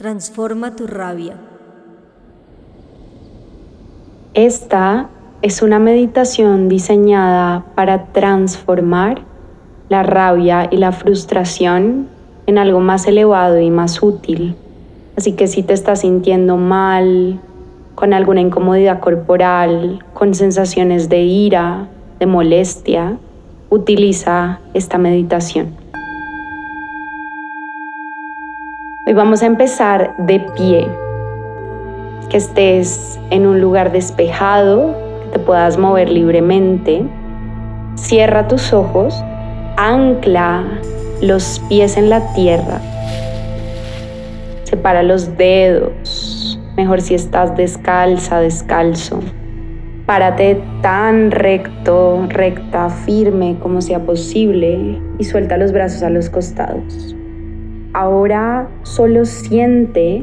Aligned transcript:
Transforma 0.00 0.76
tu 0.76 0.86
rabia. 0.86 1.34
Esta 4.32 5.10
es 5.42 5.60
una 5.60 5.78
meditación 5.78 6.70
diseñada 6.70 7.66
para 7.74 8.06
transformar 8.06 9.20
la 9.90 10.02
rabia 10.02 10.68
y 10.70 10.78
la 10.78 10.92
frustración 10.92 12.08
en 12.46 12.56
algo 12.56 12.80
más 12.80 13.06
elevado 13.06 13.60
y 13.60 13.70
más 13.70 14.02
útil. 14.02 14.56
Así 15.18 15.32
que 15.32 15.46
si 15.46 15.62
te 15.62 15.74
estás 15.74 16.00
sintiendo 16.00 16.56
mal, 16.56 17.38
con 17.94 18.14
alguna 18.14 18.40
incomodidad 18.40 19.00
corporal, 19.00 20.02
con 20.14 20.34
sensaciones 20.34 21.10
de 21.10 21.20
ira, 21.24 21.88
de 22.18 22.24
molestia, 22.24 23.18
utiliza 23.68 24.60
esta 24.72 24.96
meditación. 24.96 25.79
Hoy 29.10 29.14
vamos 29.14 29.42
a 29.42 29.46
empezar 29.46 30.14
de 30.18 30.38
pie, 30.38 30.86
que 32.28 32.36
estés 32.36 33.18
en 33.30 33.44
un 33.44 33.60
lugar 33.60 33.90
despejado, 33.90 34.94
que 35.24 35.30
te 35.30 35.38
puedas 35.40 35.78
mover 35.78 36.08
libremente. 36.08 37.02
Cierra 37.96 38.46
tus 38.46 38.72
ojos, 38.72 39.20
ancla 39.76 40.62
los 41.20 41.60
pies 41.68 41.96
en 41.96 42.08
la 42.08 42.32
tierra, 42.34 42.80
separa 44.62 45.02
los 45.02 45.36
dedos, 45.36 46.60
mejor 46.76 47.00
si 47.00 47.16
estás 47.16 47.56
descalza, 47.56 48.38
descalzo. 48.38 49.18
Párate 50.06 50.62
tan 50.82 51.32
recto, 51.32 52.26
recta, 52.28 52.88
firme 52.90 53.56
como 53.60 53.82
sea 53.82 53.98
posible 54.04 55.00
y 55.18 55.24
suelta 55.24 55.56
los 55.56 55.72
brazos 55.72 56.04
a 56.04 56.10
los 56.10 56.30
costados. 56.30 57.16
Ahora 57.92 58.68
solo 58.84 59.24
siente 59.24 60.22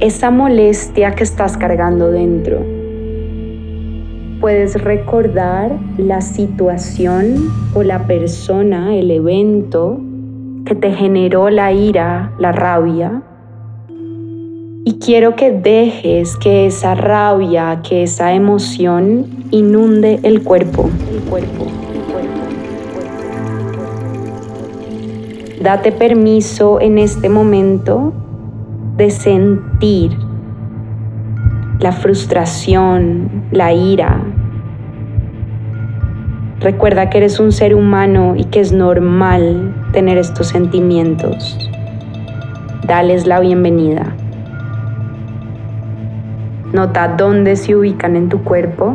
esa 0.00 0.30
molestia 0.30 1.10
que 1.10 1.24
estás 1.24 1.58
cargando 1.58 2.10
dentro. 2.10 2.64
Puedes 4.40 4.82
recordar 4.82 5.78
la 5.98 6.22
situación 6.22 7.50
o 7.74 7.82
la 7.82 8.06
persona, 8.06 8.96
el 8.96 9.10
evento 9.10 10.00
que 10.64 10.74
te 10.74 10.90
generó 10.90 11.50
la 11.50 11.70
ira, 11.70 12.32
la 12.38 12.52
rabia. 12.52 13.22
Y 14.84 14.98
quiero 15.04 15.36
que 15.36 15.52
dejes 15.52 16.36
que 16.38 16.66
esa 16.66 16.94
rabia, 16.94 17.82
que 17.86 18.04
esa 18.04 18.32
emoción 18.32 19.26
inunde 19.50 20.18
el 20.22 20.42
cuerpo, 20.42 20.88
el 21.12 21.20
cuerpo. 21.28 21.81
Date 25.62 25.92
permiso 25.92 26.80
en 26.80 26.98
este 26.98 27.28
momento 27.28 28.12
de 28.96 29.10
sentir 29.10 30.10
la 31.78 31.92
frustración, 31.92 33.44
la 33.52 33.72
ira. 33.72 34.20
Recuerda 36.58 37.10
que 37.10 37.18
eres 37.18 37.38
un 37.38 37.52
ser 37.52 37.76
humano 37.76 38.34
y 38.36 38.46
que 38.46 38.58
es 38.58 38.72
normal 38.72 39.72
tener 39.92 40.18
estos 40.18 40.48
sentimientos. 40.48 41.56
Dales 42.88 43.28
la 43.28 43.38
bienvenida. 43.38 44.16
Nota 46.72 47.14
dónde 47.16 47.54
se 47.54 47.76
ubican 47.76 48.16
en 48.16 48.28
tu 48.28 48.42
cuerpo. 48.42 48.94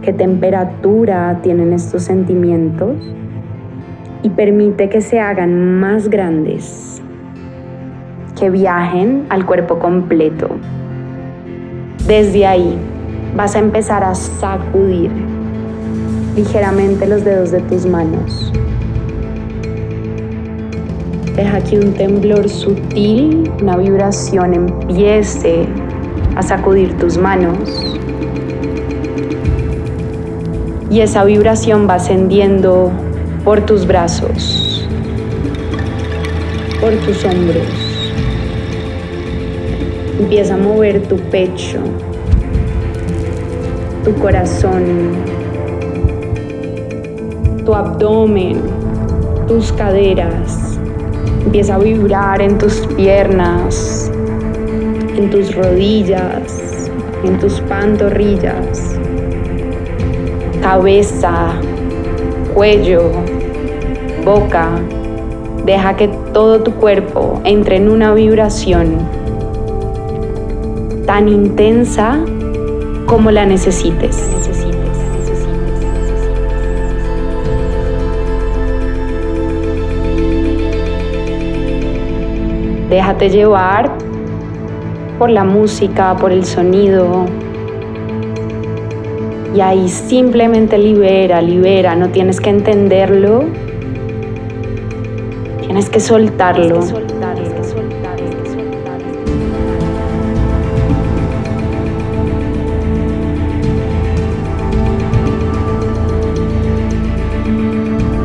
¿Qué 0.00 0.14
temperatura 0.14 1.40
tienen 1.42 1.74
estos 1.74 2.02
sentimientos? 2.04 2.96
Y 4.22 4.30
permite 4.30 4.88
que 4.88 5.00
se 5.00 5.20
hagan 5.20 5.80
más 5.80 6.08
grandes, 6.08 7.02
que 8.38 8.50
viajen 8.50 9.26
al 9.28 9.44
cuerpo 9.44 9.78
completo. 9.78 10.48
Desde 12.06 12.46
ahí 12.46 12.78
vas 13.36 13.56
a 13.56 13.58
empezar 13.58 14.04
a 14.04 14.14
sacudir 14.14 15.10
ligeramente 16.36 17.06
los 17.06 17.24
dedos 17.24 17.50
de 17.50 17.60
tus 17.60 17.86
manos. 17.86 18.52
Deja 21.36 21.60
que 21.60 21.78
un 21.78 21.94
temblor 21.94 22.48
sutil, 22.48 23.50
una 23.60 23.76
vibración 23.76 24.52
empiece 24.52 25.66
a 26.36 26.42
sacudir 26.42 26.96
tus 26.98 27.16
manos. 27.16 27.98
Y 30.90 31.00
esa 31.00 31.24
vibración 31.24 31.88
va 31.88 31.94
ascendiendo 31.94 32.92
por 33.44 33.60
tus 33.66 33.86
brazos, 33.86 34.86
por 36.80 36.92
tus 36.92 37.24
hombros. 37.24 38.12
Empieza 40.20 40.54
a 40.54 40.58
mover 40.58 41.02
tu 41.08 41.16
pecho, 41.16 41.80
tu 44.04 44.14
corazón, 44.14 44.84
tu 47.64 47.74
abdomen, 47.74 48.60
tus 49.48 49.72
caderas. 49.72 50.78
Empieza 51.44 51.74
a 51.74 51.78
vibrar 51.78 52.40
en 52.40 52.58
tus 52.58 52.86
piernas, 52.96 54.10
en 55.16 55.30
tus 55.30 55.52
rodillas, 55.56 56.90
en 57.24 57.38
tus 57.40 57.60
pantorrillas, 57.62 58.96
cabeza, 60.62 61.54
cuello, 62.54 63.10
boca. 64.24 64.68
Deja 65.64 65.96
que 65.96 66.08
todo 66.32 66.62
tu 66.62 66.72
cuerpo 66.72 67.40
entre 67.44 67.76
en 67.76 67.88
una 67.88 68.14
vibración 68.14 68.96
tan 71.06 71.28
intensa 71.28 72.18
como 73.06 73.30
la 73.30 73.46
necesites. 73.46 74.28
Déjate 82.88 83.30
llevar 83.30 83.90
por 85.18 85.30
la 85.30 85.44
música, 85.44 86.14
por 86.16 86.30
el 86.30 86.44
sonido, 86.44 87.24
y 89.54 89.60
ahí 89.60 89.88
simplemente 89.88 90.78
libera, 90.78 91.42
libera, 91.42 91.94
no 91.94 92.08
tienes 92.08 92.40
que 92.40 92.50
entenderlo, 92.50 93.44
tienes 95.72 95.88
que 95.88 96.00
soltarlo. 96.00 96.80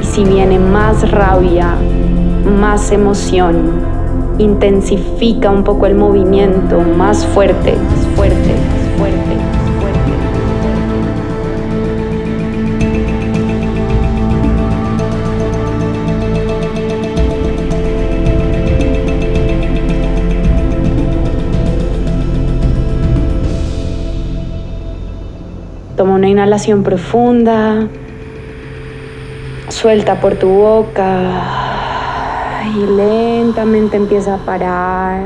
Y 0.00 0.04
si 0.04 0.24
viene 0.24 0.58
más 0.58 1.10
rabia, 1.10 1.76
más 2.58 2.90
emoción, 2.90 3.72
intensifica 4.38 5.50
un 5.50 5.64
poco 5.64 5.84
el 5.84 5.96
movimiento, 5.96 6.80
más 6.80 7.26
fuerte, 7.26 7.74
más 7.76 8.06
fuerte. 8.16 8.53
Toma 25.96 26.14
una 26.14 26.28
inhalación 26.28 26.82
profunda, 26.82 27.86
suelta 29.68 30.20
por 30.20 30.34
tu 30.34 30.48
boca 30.48 31.30
y 32.76 32.84
lentamente 32.84 33.96
empieza 33.96 34.34
a 34.34 34.38
parar. 34.38 35.22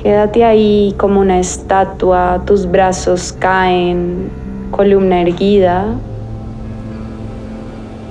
Quédate 0.00 0.44
ahí 0.44 0.94
como 0.96 1.18
una 1.18 1.40
estatua, 1.40 2.42
tus 2.46 2.70
brazos 2.70 3.32
caen, 3.32 4.30
columna 4.70 5.20
erguida. 5.22 5.86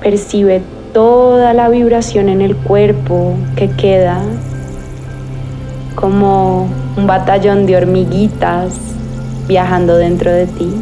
Percibe 0.02 0.62
toda 0.92 1.54
la 1.54 1.70
vibración 1.70 2.28
en 2.28 2.42
el 2.42 2.58
cuerpo 2.58 3.36
que 3.56 3.70
queda 3.70 4.20
como 5.96 6.68
un 6.98 7.08
batallón 7.08 7.66
de 7.66 7.78
hormiguitas 7.78 8.93
viajando 9.48 9.98
dentro 9.98 10.32
de 10.32 10.48
ti. 10.48 10.74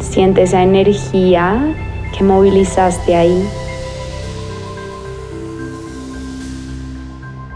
Siente 0.00 0.42
esa 0.42 0.62
energía 0.62 1.74
que 2.16 2.24
movilizaste 2.24 3.14
ahí. 3.14 3.48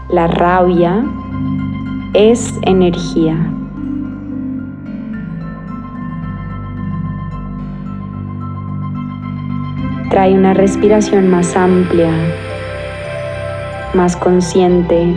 La 0.09 0.27
rabia 0.27 1.03
es 2.13 2.53
energía. 2.61 3.35
Trae 10.09 10.33
una 10.33 10.53
respiración 10.53 11.29
más 11.29 11.57
amplia, 11.57 12.11
más 13.93 14.15
consciente. 14.15 15.13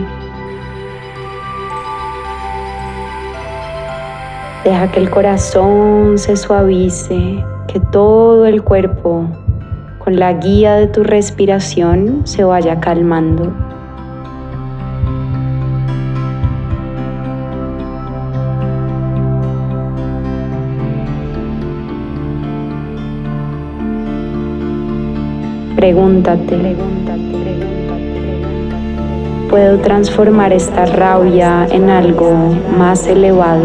Deja 4.63 4.91
que 4.91 4.99
el 4.99 5.09
corazón 5.09 6.17
se 6.17 6.35
suavice, 6.35 7.43
que 7.67 7.79
todo 7.79 8.45
el 8.45 8.61
cuerpo, 8.61 9.25
con 9.99 10.19
la 10.19 10.33
guía 10.33 10.75
de 10.75 10.87
tu 10.87 11.01
respiración, 11.03 12.21
se 12.25 12.43
vaya 12.43 12.77
calmando. 12.81 13.53
Pregúntate, 25.77 26.75
¿puedo 29.49 29.77
transformar 29.79 30.51
esta 30.51 30.85
rabia 30.85 31.65
en 31.71 31.89
algo 31.89 32.33
más 32.77 33.07
elevado? 33.07 33.63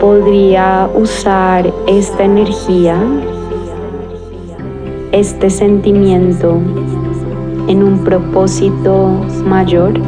Podría 0.00 0.88
usar 0.94 1.72
esta 1.86 2.24
energía, 2.24 2.96
este 5.12 5.50
sentimiento 5.50 6.58
en 7.68 7.82
un 7.82 8.02
propósito 8.02 9.08
mayor. 9.44 10.00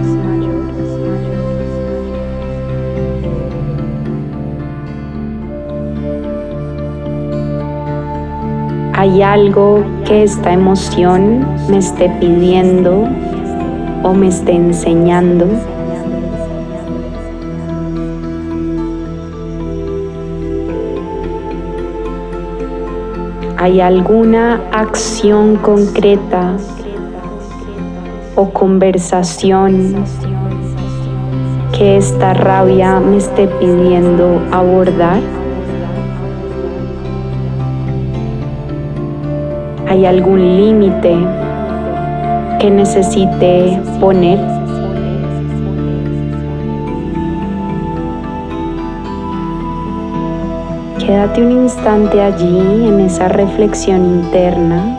hay 9.02 9.20
algo 9.20 9.82
que 10.04 10.22
esta 10.22 10.52
emoción 10.52 11.44
me 11.68 11.78
esté 11.78 12.08
pidiendo 12.20 13.08
o 14.04 14.14
me 14.14 14.28
esté 14.28 14.52
enseñando. 14.52 15.46
¿Hay 23.62 23.80
alguna 23.80 24.60
acción 24.72 25.54
concreta 25.54 26.56
o 28.34 28.50
conversación 28.50 30.04
que 31.72 31.96
esta 31.96 32.34
rabia 32.34 32.98
me 32.98 33.18
esté 33.18 33.46
pidiendo 33.46 34.42
abordar? 34.50 35.20
¿Hay 39.88 40.06
algún 40.06 40.40
límite 40.40 41.16
que 42.58 42.68
necesite 42.68 43.80
poner? 44.00 44.40
Quédate 51.04 51.42
un 51.42 51.50
instante 51.50 52.22
allí 52.22 52.86
en 52.86 53.00
esa 53.00 53.26
reflexión 53.26 54.04
interna. 54.04 54.96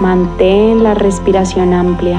Mantén 0.00 0.82
la 0.82 0.94
respiración 0.94 1.74
amplia. 1.74 2.18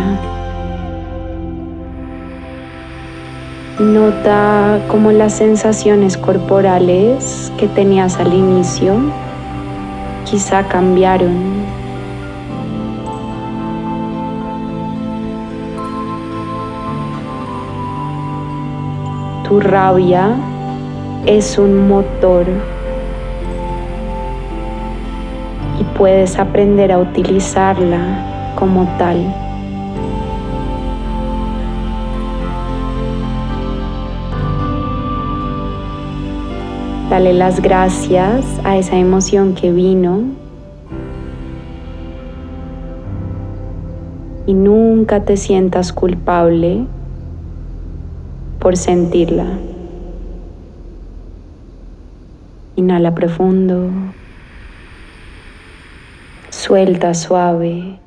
Nota 3.79 4.79
cómo 4.89 5.11
las 5.11 5.33
sensaciones 5.33 6.15
corporales 6.15 7.51
que 7.57 7.67
tenías 7.67 8.19
al 8.19 8.31
inicio 8.31 8.93
quizá 10.25 10.67
cambiaron. 10.67 11.58
Tu 19.49 19.59
rabia 19.59 20.35
es 21.25 21.57
un 21.57 21.87
motor 21.87 22.45
y 25.79 25.83
puedes 25.97 26.37
aprender 26.37 26.91
a 26.91 26.99
utilizarla 26.99 28.53
como 28.53 28.85
tal. 28.99 29.17
Dale 37.09 37.33
las 37.33 37.59
gracias 37.59 38.45
a 38.63 38.77
esa 38.77 38.97
emoción 38.97 39.55
que 39.55 39.71
vino 39.71 40.25
y 44.45 44.53
nunca 44.53 45.23
te 45.23 45.37
sientas 45.37 45.91
culpable 45.91 46.85
por 48.69 48.77
sentirla. 48.77 49.47
Inhala 52.75 53.15
profundo. 53.15 53.89
Suelta 56.51 57.15
suave. 57.15 57.99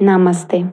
Namaste. 0.00 0.66